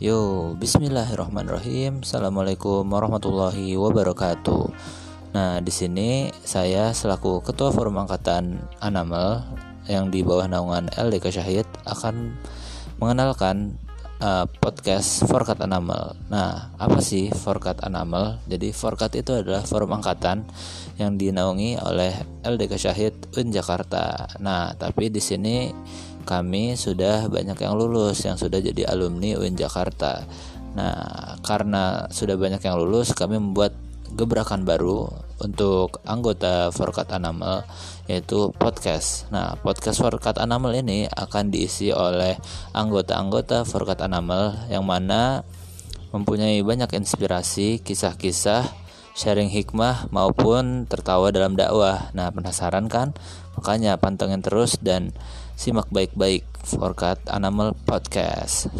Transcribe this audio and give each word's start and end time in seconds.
Yo, 0.00 0.56
bismillahirrahmanirrahim. 0.56 2.00
Assalamualaikum 2.00 2.88
warahmatullahi 2.88 3.76
wabarakatuh. 3.76 4.72
Nah, 5.36 5.60
di 5.60 5.68
sini 5.68 6.32
saya 6.40 6.96
selaku 6.96 7.44
Ketua 7.44 7.68
Forum 7.68 8.00
Angkatan 8.00 8.64
Anamel 8.80 9.44
yang 9.92 10.08
di 10.08 10.24
bawah 10.24 10.48
naungan 10.48 10.88
LDK 10.96 11.36
Syahid 11.36 11.68
akan 11.84 12.32
mengenalkan 12.96 13.76
uh, 14.24 14.48
podcast 14.48 15.28
Forkat 15.28 15.60
Anamel. 15.60 16.16
Nah, 16.32 16.72
apa 16.80 17.04
sih 17.04 17.28
Forkat 17.28 17.84
Anamel? 17.84 18.40
Jadi 18.48 18.72
Forkat 18.72 19.20
itu 19.20 19.36
adalah 19.36 19.68
forum 19.68 20.00
angkatan 20.00 20.48
yang 20.96 21.20
dinaungi 21.20 21.76
oleh 21.76 22.16
LDK 22.40 22.72
Syahid 22.80 23.14
UIN 23.36 23.52
Jakarta. 23.52 24.32
Nah, 24.40 24.72
tapi 24.80 25.12
di 25.12 25.20
sini 25.20 25.68
kami 26.22 26.76
sudah 26.78 27.26
banyak 27.26 27.56
yang 27.58 27.74
lulus 27.74 28.22
yang 28.24 28.36
sudah 28.36 28.60
jadi 28.62 28.88
alumni 28.88 29.36
UIN 29.36 29.56
Jakarta. 29.56 30.24
Nah, 30.74 31.36
karena 31.42 32.06
sudah 32.12 32.38
banyak 32.38 32.62
yang 32.62 32.78
lulus, 32.78 33.10
kami 33.12 33.42
membuat 33.42 33.74
gebrakan 34.14 34.66
baru 34.66 35.06
untuk 35.40 36.02
anggota 36.04 36.68
Forkat 36.74 37.14
Anamel 37.14 37.62
yaitu 38.10 38.50
podcast. 38.58 39.30
Nah, 39.30 39.54
podcast 39.62 40.02
Forkat 40.02 40.42
Anamel 40.42 40.82
ini 40.82 41.06
akan 41.06 41.48
diisi 41.48 41.94
oleh 41.94 42.36
anggota-anggota 42.74 43.62
Forkat 43.62 44.02
Anamel 44.02 44.54
yang 44.68 44.82
mana 44.82 45.46
mempunyai 46.10 46.58
banyak 46.66 46.90
inspirasi, 46.98 47.78
kisah-kisah, 47.80 48.66
sharing 49.14 49.52
hikmah 49.52 50.08
maupun 50.14 50.88
tertawa 50.88 51.30
dalam 51.30 51.54
dakwah. 51.54 52.10
Nah, 52.16 52.32
penasaran 52.32 52.88
kan? 52.88 53.14
Makanya 53.58 54.00
pantengin 54.00 54.40
terus 54.40 54.80
dan 54.80 55.12
simak 55.58 55.92
baik-baik 55.92 56.46
Forkat 56.64 57.20
Animal 57.28 57.76
Podcast. 57.84 58.72